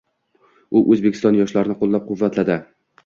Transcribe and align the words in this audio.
U 0.79 0.81
Oʻzbekiston 0.95 1.37
yoshlarni 1.41 1.77
qoʻllab-quvvatladi. 1.83 2.57